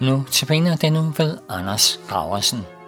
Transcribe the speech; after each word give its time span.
Nu 0.00 0.24
tilbage 0.30 0.76
den 0.76 0.92
nu 0.92 1.12
ved 1.16 1.38
Anders 1.48 2.00
Graversen. 2.08 2.79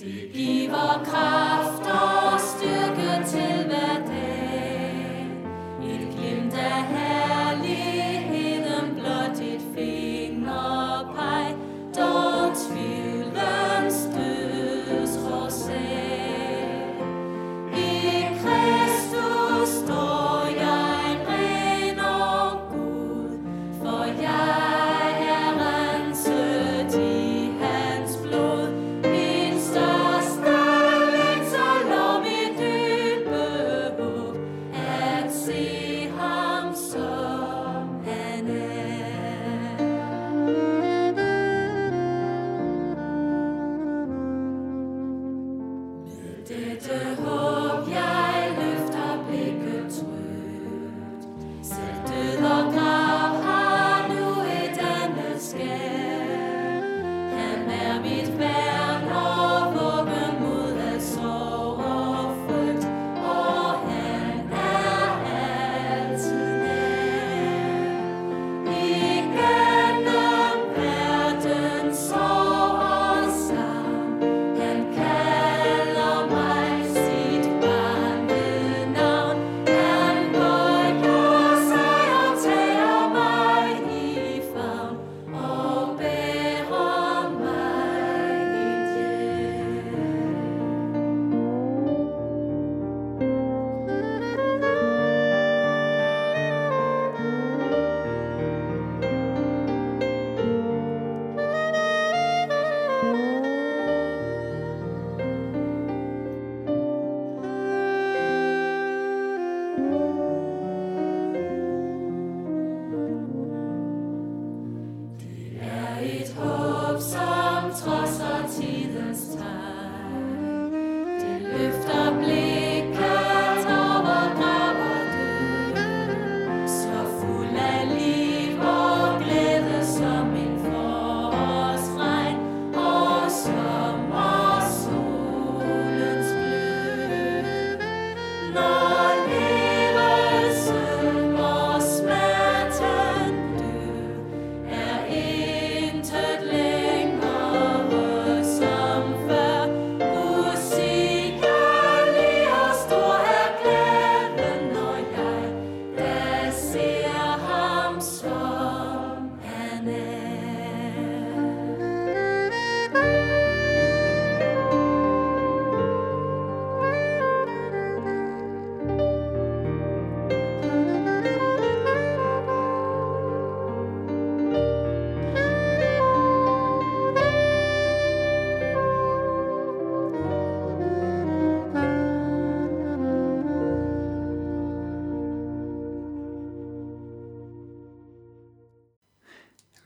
Det 0.00 0.30
giver 0.34 1.04
kraft. 1.04 1.37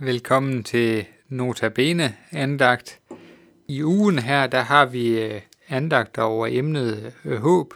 Velkommen 0.05 0.65
til 0.65 1.07
Notabene 1.29 2.17
andagt. 2.31 3.01
I 3.69 3.85
ugen 3.85 4.19
her, 4.19 4.47
der 4.47 4.61
har 4.61 4.87
vi 4.87 5.21
øh, 5.21 5.41
andagt 5.69 6.19
over 6.19 6.47
emnet 6.51 7.15
øh, 7.25 7.39
håb. 7.39 7.75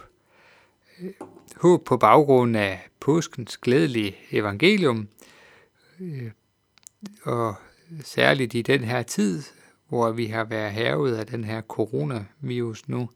Øh, 1.01 1.11
håb 1.57 1.85
på 1.85 1.97
baggrund 1.97 2.57
af 2.57 2.89
påskens 3.01 3.57
glædelige 3.57 4.17
evangelium. 4.31 5.09
Og 7.23 7.55
særligt 8.05 8.55
i 8.55 8.63
den 8.63 8.85
her 8.85 9.03
tid, 9.03 9.43
hvor 9.89 10.11
vi 10.11 10.27
har 10.27 10.45
været 10.45 10.73
hervet 10.73 11.17
af 11.17 11.27
den 11.27 11.45
her 11.45 11.63
coronavirus 11.63 12.89
nu, 12.89 13.11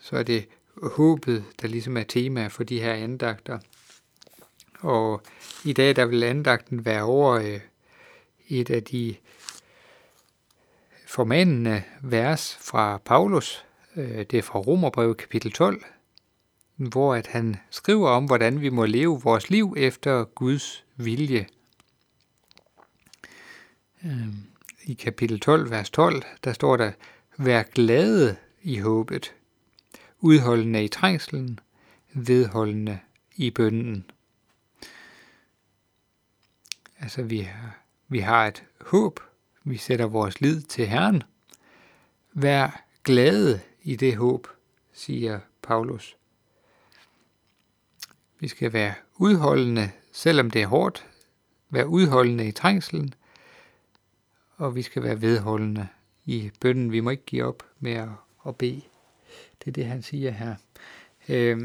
så 0.00 0.16
er 0.16 0.22
det 0.22 0.48
håbet, 0.82 1.44
der 1.62 1.68
ligesom 1.68 1.96
er 1.96 2.02
tema 2.02 2.46
for 2.46 2.64
de 2.64 2.80
her 2.80 2.92
andagter. 2.92 3.58
Og 4.78 5.22
i 5.64 5.72
dag 5.72 5.96
der 5.96 6.06
vil 6.06 6.22
andagten 6.22 6.84
være 6.84 7.02
over 7.02 7.32
øh, 7.32 7.60
et 8.48 8.70
af 8.70 8.84
de 8.84 9.16
formandende 11.06 11.82
vers 12.02 12.58
fra 12.60 12.98
Paulus. 12.98 13.64
Øh, 13.96 14.18
det 14.18 14.34
er 14.34 14.42
fra 14.42 14.58
Romerbrevet 14.58 15.16
kapitel 15.16 15.52
12, 15.52 15.84
hvor 16.76 17.14
at 17.14 17.26
han 17.26 17.56
skriver 17.70 18.08
om, 18.08 18.24
hvordan 18.24 18.60
vi 18.60 18.68
må 18.68 18.86
leve 18.86 19.20
vores 19.22 19.50
liv 19.50 19.74
efter 19.76 20.24
Guds 20.24 20.84
vilje. 20.96 21.46
Øh, 24.04 24.28
I 24.84 24.94
kapitel 24.94 25.40
12, 25.40 25.70
vers 25.70 25.90
12, 25.90 26.22
der 26.44 26.52
står 26.52 26.76
der, 26.76 26.92
Vær 27.36 27.62
glade 27.62 28.36
i 28.62 28.78
håbet, 28.78 29.34
udholdende 30.20 30.84
i 30.84 30.88
trængslen, 30.88 31.58
vedholdende 32.12 32.98
i 33.36 33.50
bønden. 33.50 34.04
Altså 37.00 37.22
vi 37.22 37.40
har, 37.40 37.78
vi 38.08 38.18
har 38.18 38.46
et 38.46 38.64
håb, 38.80 39.20
vi 39.64 39.76
sætter 39.76 40.06
vores 40.06 40.40
lid 40.40 40.62
til 40.62 40.86
Herren. 40.86 41.22
Vær 42.32 42.84
glade 43.04 43.60
i 43.82 43.96
det 43.96 44.16
håb, 44.16 44.48
siger 44.92 45.40
Paulus. 45.62 46.16
Vi 48.40 48.48
skal 48.48 48.72
være 48.72 48.94
udholdende, 49.16 49.90
selvom 50.12 50.50
det 50.50 50.62
er 50.62 50.66
hårdt. 50.66 51.06
Være 51.70 51.88
udholdende 51.88 52.48
i 52.48 52.52
trængselen. 52.52 53.14
Og 54.56 54.74
vi 54.74 54.82
skal 54.82 55.02
være 55.02 55.20
vedholdende 55.20 55.88
i 56.24 56.50
bønden. 56.60 56.92
Vi 56.92 57.00
må 57.00 57.10
ikke 57.10 57.24
give 57.24 57.44
op 57.44 57.62
med 57.80 57.92
at, 57.92 58.08
at 58.46 58.56
bede. 58.56 58.82
Det 59.58 59.68
er 59.68 59.72
det, 59.72 59.86
han 59.86 60.02
siger 60.02 60.30
her. 60.30 60.54
Øh, 61.28 61.60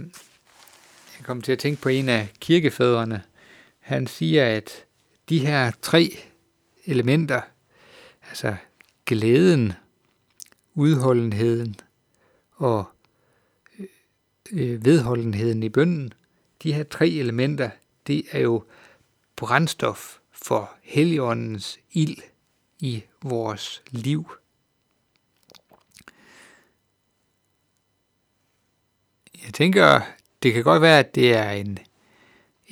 jeg 1.18 1.26
kom 1.26 1.42
til 1.42 1.52
at 1.52 1.60
tænke 1.60 1.82
på 1.82 1.90
en 1.90 2.10
af 2.10 2.30
kirkefædrene. 2.40 3.24
Han 3.80 4.08
siger, 4.08 4.46
at 4.56 4.86
de 5.30 5.40
her 5.40 5.72
tre 5.82 6.18
elementer, 6.86 7.42
altså 8.30 8.56
glæden, 9.06 9.74
udholdenheden 10.74 11.76
og 12.52 12.86
øh, 13.80 13.88
øh, 14.52 14.86
vedholdenheden 14.86 15.64
i 15.64 15.70
bønden, 15.70 16.14
de 16.64 16.74
her 16.74 16.84
tre 16.84 17.08
elementer, 17.08 17.70
det 18.08 18.24
er 18.32 18.40
jo 18.40 18.64
brændstof 19.36 20.18
for 20.32 20.76
Helligåndens 20.82 21.80
ild 21.92 22.18
i 22.80 23.04
vores 23.22 23.84
liv. 23.92 24.32
Jeg 29.46 29.54
tænker, 29.54 30.02
det 30.44 30.54
kan 30.54 30.64
godt 30.64 30.82
være, 30.82 31.00
at 31.00 31.16
det 31.16 31.34
er 31.34 31.52
en, 31.52 31.80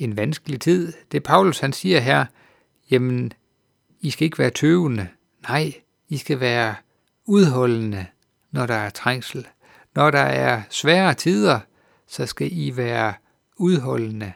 en 0.04 0.16
vanskelig 0.16 0.60
tid. 0.60 0.92
Det 1.12 1.22
Paulus 1.22 1.58
han 1.58 1.72
siger 1.72 2.00
her, 2.00 2.26
jamen, 2.90 3.32
I 4.00 4.10
skal 4.10 4.24
ikke 4.24 4.38
være 4.38 4.50
tøvende. 4.50 5.08
Nej, 5.48 5.72
I 6.08 6.16
skal 6.16 6.40
være 6.40 6.74
udholdende, 7.24 8.06
når 8.50 8.66
der 8.66 8.74
er 8.74 8.90
trængsel. 8.90 9.46
Når 9.94 10.10
der 10.10 10.18
er 10.18 10.62
svære 10.70 11.14
tider, 11.14 11.60
så 12.06 12.26
skal 12.26 12.48
I 12.52 12.76
være 12.76 13.14
udholdende. 13.56 14.32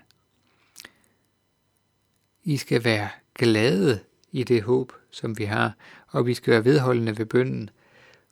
I 2.45 2.57
skal 2.57 2.85
være 2.85 3.09
glade 3.35 4.01
i 4.33 4.45
det 4.45 4.63
håb, 4.63 4.93
som 5.11 5.39
vi 5.39 5.45
har, 5.45 5.73
og 6.09 6.27
vi 6.27 6.35
skal 6.35 6.53
være 6.53 6.65
vedholdende 6.65 7.19
ved 7.19 7.27
bønden. 7.27 7.71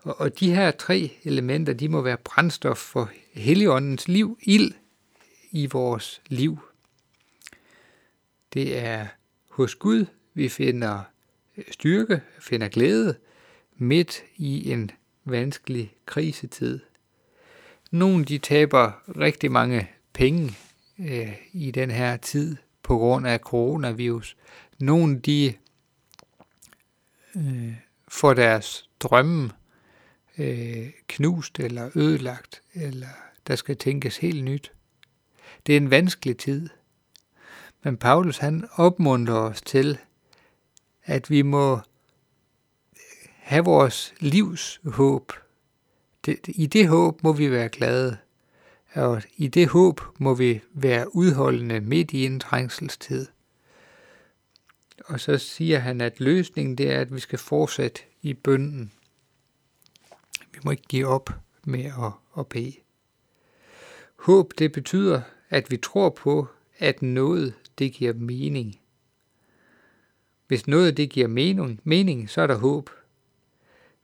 Og, 0.02 0.20
og 0.20 0.40
de 0.40 0.54
her 0.54 0.70
tre 0.70 1.18
elementer, 1.24 1.72
de 1.72 1.88
må 1.88 2.00
være 2.00 2.16
brændstof 2.16 2.76
for 2.76 3.10
Helligåndens 3.32 4.08
liv, 4.08 4.38
ild 4.42 4.72
i 5.50 5.66
vores 5.66 6.22
liv. 6.26 6.58
Det 8.54 8.78
er 8.78 9.06
hos 9.50 9.74
Gud, 9.74 10.06
vi 10.34 10.48
finder 10.48 11.02
øh, 11.56 11.64
styrke, 11.70 12.20
finder 12.40 12.68
glæde 12.68 13.16
midt 13.76 14.22
i 14.36 14.70
en 14.70 14.90
vanskelig 15.24 15.96
krisetid. 16.06 16.80
Nogle 17.90 18.24
de 18.24 18.38
taber 18.38 19.02
rigtig 19.20 19.52
mange 19.52 19.90
penge 20.12 20.56
øh, 20.98 21.36
i 21.52 21.70
den 21.70 21.90
her 21.90 22.16
tid 22.16 22.56
på 22.82 22.98
grund 22.98 23.26
af 23.26 23.38
coronavirus. 23.38 24.36
Nogle 24.78 25.18
de 25.18 25.54
øh, 27.36 27.72
får 28.08 28.34
deres 28.34 28.90
drømme 29.00 29.50
øh, 30.38 30.90
knust 31.08 31.60
eller 31.60 31.90
ødelagt, 31.94 32.62
eller 32.74 33.08
der 33.46 33.56
skal 33.56 33.76
tænkes 33.76 34.16
helt 34.16 34.44
nyt. 34.44 34.72
Det 35.66 35.72
er 35.72 35.76
en 35.76 35.90
vanskelig 35.90 36.36
tid. 36.36 36.68
Men 37.84 37.96
Paulus 37.96 38.38
han 38.38 38.68
opmuntrer 38.76 39.34
os 39.34 39.62
til, 39.62 39.98
at 41.04 41.30
vi 41.30 41.42
må 41.42 41.80
have 43.38 43.64
vores 43.64 44.14
livs 44.20 44.80
håb. 44.84 45.32
I 46.48 46.66
det 46.66 46.88
håb 46.88 47.22
må 47.22 47.32
vi 47.32 47.50
være 47.50 47.68
glade, 47.68 48.16
og 48.94 49.22
i 49.36 49.48
det 49.48 49.68
håb 49.68 50.00
må 50.18 50.34
vi 50.34 50.60
være 50.72 51.16
udholdende 51.16 51.80
midt 51.80 52.12
i 52.12 52.26
en 52.26 52.40
trængselstid. 52.40 53.26
Og 55.04 55.20
så 55.20 55.38
siger 55.38 55.78
han, 55.78 56.00
at 56.00 56.20
løsningen 56.20 56.78
det 56.78 56.92
er, 56.92 57.00
at 57.00 57.14
vi 57.14 57.20
skal 57.20 57.38
fortsætte 57.38 58.02
i 58.22 58.34
bønden. 58.34 58.92
Vi 60.52 60.58
må 60.64 60.70
ikke 60.70 60.88
give 60.88 61.06
op 61.06 61.30
med 61.64 61.84
at, 61.84 62.12
at 62.38 62.46
bede. 62.46 62.74
Håb, 64.16 64.52
det 64.58 64.72
betyder, 64.72 65.22
at 65.50 65.70
vi 65.70 65.76
tror 65.76 66.10
på, 66.10 66.48
at 66.78 67.02
noget, 67.02 67.54
det 67.78 67.92
giver 67.92 68.12
mening. 68.12 68.80
Hvis 70.46 70.66
noget, 70.66 70.96
det 70.96 71.10
giver 71.10 71.28
mening, 71.28 71.80
mening, 71.84 72.30
så 72.30 72.40
er 72.40 72.46
der 72.46 72.56
håb. 72.56 72.90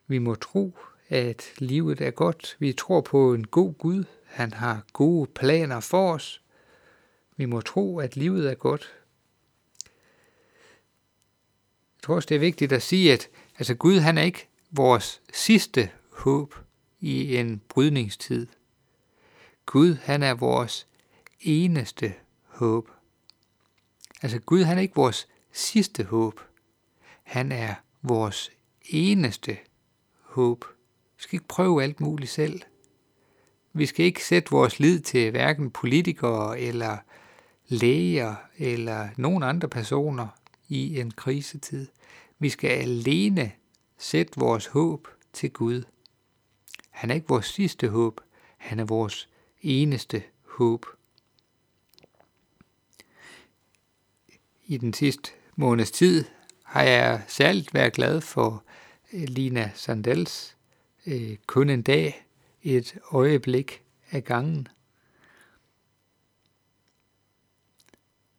Vi 0.07 0.19
må 0.19 0.35
tro, 0.35 0.79
at 1.09 1.53
livet 1.59 2.01
er 2.01 2.11
godt. 2.11 2.57
Vi 2.59 2.73
tror 2.73 3.01
på 3.01 3.35
en 3.35 3.47
god 3.47 3.75
Gud. 3.75 4.05
Han 4.25 4.53
har 4.53 4.85
gode 4.93 5.31
planer 5.35 5.81
for 5.81 6.13
os. 6.13 6.43
Vi 7.37 7.45
må 7.45 7.61
tro, 7.61 7.99
at 7.99 8.17
livet 8.17 8.51
er 8.51 8.55
godt. 8.55 8.95
Jeg 11.97 12.03
tror 12.03 12.15
også, 12.15 12.27
det 12.27 12.35
er 12.35 12.41
vigtigt 12.41 12.73
at 12.73 12.83
sige, 12.83 13.13
at 13.13 13.29
altså 13.59 13.75
Gud 13.75 13.99
han 13.99 14.19
er 14.19 14.23
ikke 14.23 14.49
vores 14.71 15.23
sidste 15.33 15.91
håb 16.13 16.55
i 17.01 17.37
en 17.37 17.63
brydningstid. 17.69 18.47
Gud, 19.67 19.95
han 19.95 20.23
er 20.23 20.35
vores 20.35 20.87
eneste 21.41 22.15
håb. 22.47 22.91
Altså 24.23 24.39
Gud, 24.39 24.63
han 24.63 24.79
er 24.79 24.83
ikke 24.83 24.95
vores 24.95 25.29
sidste 25.53 26.05
håb. 26.05 26.41
Han 27.23 27.53
er 27.53 27.75
vores 28.03 28.51
eneste 28.83 29.59
håb. 30.23 30.65
Vi 31.17 31.23
skal 31.23 31.37
ikke 31.37 31.49
prøve 31.49 31.83
alt 31.83 32.01
muligt 32.01 32.31
selv. 32.31 32.61
Vi 33.73 33.87
skal 33.87 34.07
ikke 34.07 34.25
sætte 34.25 34.51
vores 34.51 34.81
lid 34.81 35.01
til 35.01 35.31
hverken 35.31 35.71
politikere 35.71 36.61
eller 36.61 36.97
læger 37.69 38.35
eller 38.59 39.09
nogen 39.17 39.43
andre 39.43 39.69
personer 39.69 40.29
i 40.69 41.01
en 41.01 41.11
krisetid. 41.11 41.89
Vi 42.39 42.49
skal 42.49 42.71
alene 42.71 43.53
sætte 43.99 44.33
vores 44.37 44.67
håb 44.67 45.09
til 45.33 45.51
Gud. 45.51 45.83
Han 46.91 47.11
er 47.11 47.15
ikke 47.15 47.29
vores 47.29 47.47
sidste 47.47 47.89
håb, 47.89 48.21
han 48.57 48.81
er 48.81 48.85
vores 48.85 49.29
eneste 49.63 50.23
håb. 50.45 50.87
I 54.71 54.77
den 54.77 54.93
sidste 54.93 55.31
måneds 55.57 55.91
tid 55.91 56.25
har 56.65 56.83
jeg 56.83 57.23
særligt 57.29 57.75
været 57.75 57.93
glad 57.93 58.21
for 58.21 58.65
øh, 59.13 59.23
Lina 59.23 59.71
Sandels 59.75 60.57
øh, 61.07 61.37
Kun 61.47 61.71
en 61.71 61.83
dag, 61.83 62.27
et 62.63 62.99
øjeblik 63.13 63.83
af 64.11 64.25
gangen. 64.25 64.69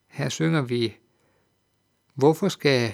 Her 0.07 0.29
synger 0.29 0.61
vi, 0.61 0.97
hvorfor 2.13 2.49
skal 2.49 2.93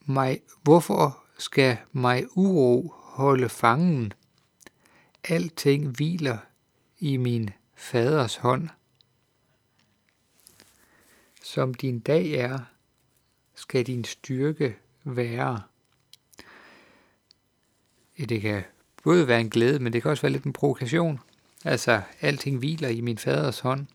mig, 0.00 0.40
hvorfor 0.62 1.24
skal 1.38 1.76
mig 1.92 2.24
uro 2.36 2.92
holde 2.94 3.48
fangen? 3.48 4.12
Alting 5.24 5.88
hviler 5.88 6.38
i 6.98 7.16
min 7.16 7.50
faders 7.74 8.36
hånd. 8.36 8.68
Som 11.48 11.74
din 11.74 12.00
dag 12.00 12.30
er, 12.30 12.58
skal 13.54 13.86
din 13.86 14.04
styrke 14.04 14.76
være. 15.04 15.62
Ja, 18.18 18.24
det 18.24 18.40
kan 18.40 18.62
både 19.04 19.28
være 19.28 19.40
en 19.40 19.50
glæde, 19.50 19.78
men 19.78 19.92
det 19.92 20.02
kan 20.02 20.10
også 20.10 20.22
være 20.22 20.32
lidt 20.32 20.44
en 20.44 20.52
provokation. 20.52 21.20
Altså, 21.64 22.02
alting 22.20 22.58
hviler 22.58 22.88
i 22.88 23.00
min 23.00 23.18
faders 23.18 23.60
hånd. 23.60 23.86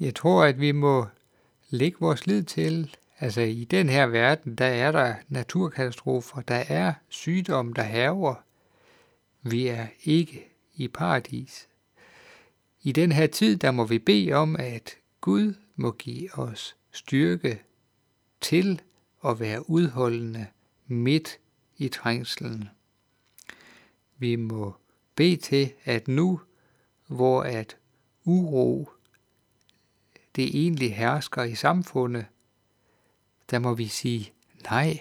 Jeg 0.00 0.14
tror, 0.14 0.44
at 0.44 0.60
vi 0.60 0.72
må 0.72 1.06
lægge 1.70 1.98
vores 2.00 2.26
lid 2.26 2.42
til, 2.42 2.96
altså 3.18 3.40
i 3.40 3.64
den 3.64 3.88
her 3.88 4.06
verden, 4.06 4.54
der 4.54 4.66
er 4.66 4.92
der 4.92 5.14
naturkatastrofer, 5.28 6.40
der 6.40 6.64
er 6.68 6.94
sygdom, 7.08 7.72
der 7.72 7.82
haver. 7.82 8.34
Vi 9.42 9.66
er 9.66 9.86
ikke 10.04 10.48
i 10.74 10.88
paradis. 10.88 11.68
I 12.82 12.92
den 12.92 13.12
her 13.12 13.26
tid, 13.26 13.56
der 13.56 13.70
må 13.70 13.84
vi 13.84 13.98
bede 13.98 14.32
om, 14.32 14.56
at 14.56 14.96
Gud 15.20 15.54
må 15.76 15.90
give 15.90 16.38
os 16.38 16.76
styrke 16.90 17.62
til 18.40 18.82
at 19.24 19.40
være 19.40 19.70
udholdende 19.70 20.46
midt 20.86 21.38
i 21.76 21.88
trængslen. 21.88 22.68
Vi 24.18 24.36
må 24.36 24.74
bede 25.14 25.36
til, 25.36 25.72
at 25.84 26.08
nu, 26.08 26.40
hvor 27.06 27.42
at 27.42 27.76
uro 28.24 28.88
det 30.36 30.44
egentlig 30.44 30.96
hersker 30.96 31.42
i 31.42 31.54
samfundet, 31.54 32.26
der 33.50 33.58
må 33.58 33.74
vi 33.74 33.88
sige 33.88 34.32
nej. 34.70 35.00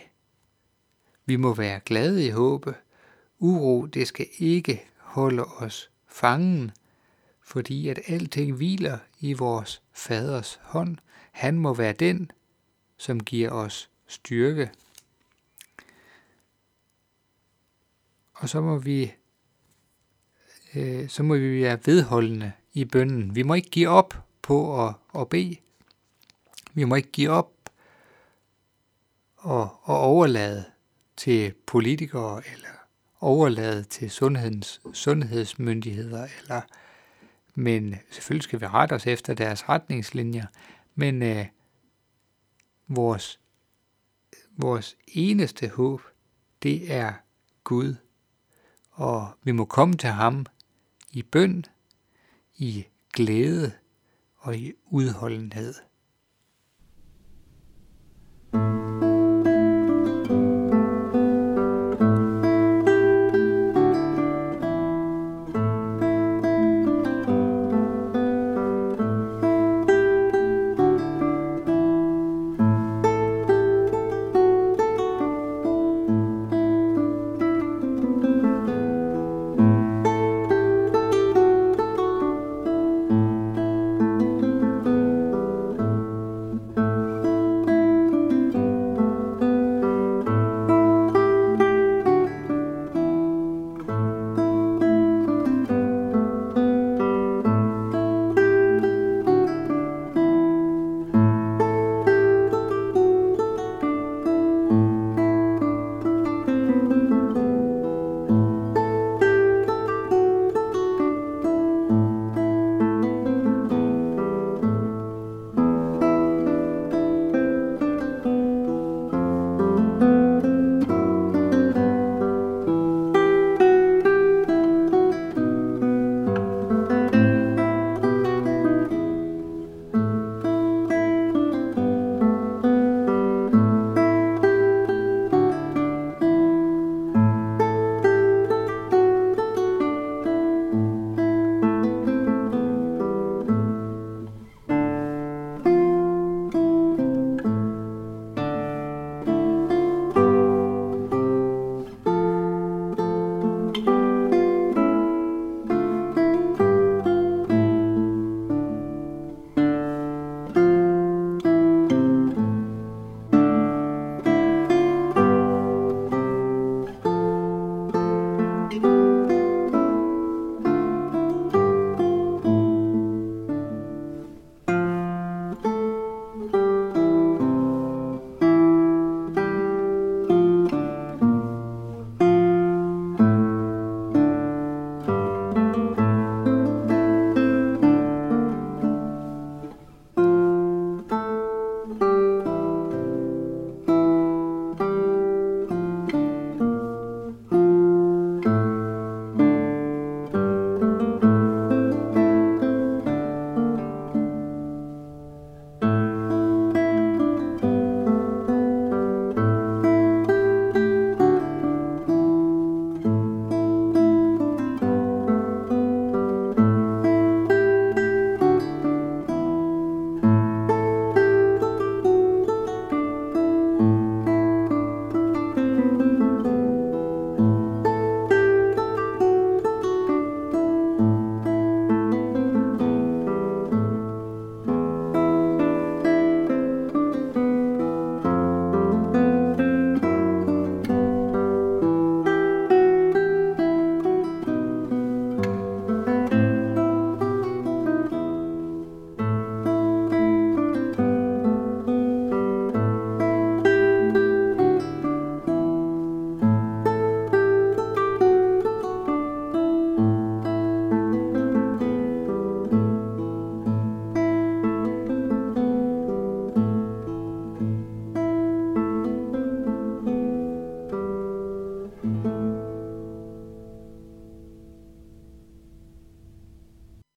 Vi 1.26 1.36
må 1.36 1.54
være 1.54 1.80
glade 1.80 2.26
i 2.26 2.30
håbet. 2.30 2.76
Uro, 3.40 3.86
det 3.86 4.08
skal 4.08 4.28
ikke 4.38 4.84
holde 4.98 5.46
os 5.46 5.90
fangen, 6.08 6.72
fordi 7.44 7.88
at 7.88 8.00
alting 8.08 8.56
hviler 8.56 8.98
i 9.20 9.34
vores 9.34 9.82
faders 9.94 10.60
hånd. 10.64 10.98
Han 11.32 11.60
må 11.60 11.74
være 11.74 11.94
den, 11.94 12.32
som 12.98 13.20
giver 13.20 13.50
os 13.50 13.90
styrke. 14.08 14.72
Og 18.34 18.50
så 18.50 18.62
må 18.62 18.78
vi 18.78 19.14
øh, 20.76 21.10
så 21.10 21.24
må 21.24 21.36
vi 21.36 21.62
være 21.62 21.80
vedholdende 21.86 22.52
i 22.74 22.86
bønnen. 22.86 23.36
Vi 23.36 23.44
må 23.44 23.54
ikke 23.54 23.70
give 23.70 23.90
op 23.90 24.26
på 24.42 24.88
at, 24.88 24.94
at 25.16 25.30
bede. 25.30 25.56
Vi 26.74 26.84
må 26.84 26.96
ikke 26.96 27.12
give 27.12 27.30
op 27.30 27.52
og, 29.38 29.80
og 29.84 29.98
overlade 30.00 30.66
til 31.18 31.54
politikere 31.66 32.42
eller 32.54 32.68
overlade 33.20 33.84
til 33.84 34.12
sundhedens, 34.12 34.82
sundhedsmyndigheder, 34.94 36.28
eller, 36.42 36.62
men 37.56 37.96
selvfølgelig 38.10 38.44
skal 38.44 38.62
vi 38.62 38.68
rette 38.68 38.94
os 38.94 39.08
efter 39.08 39.34
deres 39.34 39.70
retningslinjer, 39.70 40.46
men 40.96 41.24
øh, 41.24 41.46
vores, 42.88 43.40
vores 44.58 44.98
eneste 45.08 45.70
håb, 45.70 46.02
det 46.64 46.94
er 46.94 47.14
Gud, 47.64 47.96
og 48.92 49.28
vi 49.44 49.52
må 49.52 49.66
komme 49.66 49.98
til 49.98 50.10
ham 50.10 50.46
i 51.12 51.22
bøn, 51.22 51.66
i 52.56 52.86
glæde 53.14 53.72
og 54.38 54.58
i 54.58 54.74
udholdenhed. 54.86 55.74